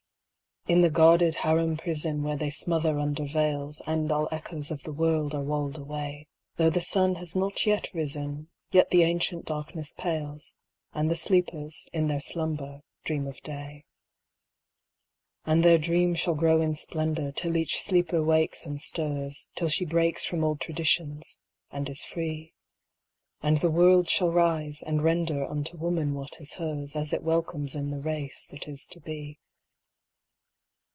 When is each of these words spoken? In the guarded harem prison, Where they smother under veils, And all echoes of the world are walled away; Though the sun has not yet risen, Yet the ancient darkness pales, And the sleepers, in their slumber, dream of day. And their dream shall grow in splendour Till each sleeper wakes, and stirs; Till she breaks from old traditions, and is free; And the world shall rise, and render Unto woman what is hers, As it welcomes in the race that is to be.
In 0.67 0.81
the 0.81 0.91
guarded 0.91 1.33
harem 1.37 1.75
prison, 1.75 2.21
Where 2.21 2.37
they 2.37 2.51
smother 2.51 2.99
under 2.99 3.25
veils, 3.25 3.81
And 3.87 4.11
all 4.11 4.29
echoes 4.31 4.69
of 4.69 4.83
the 4.83 4.93
world 4.93 5.33
are 5.33 5.41
walled 5.43 5.75
away; 5.75 6.27
Though 6.57 6.69
the 6.69 6.83
sun 6.83 7.15
has 7.15 7.35
not 7.35 7.65
yet 7.65 7.89
risen, 7.95 8.47
Yet 8.71 8.91
the 8.91 9.01
ancient 9.01 9.45
darkness 9.47 9.91
pales, 9.93 10.53
And 10.93 11.09
the 11.09 11.15
sleepers, 11.15 11.87
in 11.93 12.07
their 12.07 12.19
slumber, 12.19 12.83
dream 13.03 13.25
of 13.25 13.41
day. 13.41 13.85
And 15.47 15.65
their 15.65 15.79
dream 15.79 16.13
shall 16.13 16.35
grow 16.35 16.61
in 16.61 16.75
splendour 16.75 17.31
Till 17.31 17.57
each 17.57 17.79
sleeper 17.81 18.21
wakes, 18.23 18.63
and 18.63 18.79
stirs; 18.79 19.49
Till 19.55 19.67
she 19.67 19.83
breaks 19.83 20.25
from 20.25 20.43
old 20.43 20.59
traditions, 20.61 21.39
and 21.71 21.89
is 21.89 22.05
free; 22.05 22.53
And 23.41 23.57
the 23.57 23.71
world 23.71 24.07
shall 24.07 24.31
rise, 24.31 24.83
and 24.83 25.03
render 25.03 25.43
Unto 25.43 25.75
woman 25.75 26.13
what 26.13 26.39
is 26.39 26.53
hers, 26.53 26.95
As 26.95 27.13
it 27.13 27.23
welcomes 27.23 27.73
in 27.75 27.89
the 27.89 27.99
race 27.99 28.45
that 28.51 28.67
is 28.67 28.85
to 28.91 28.99
be. 28.99 29.39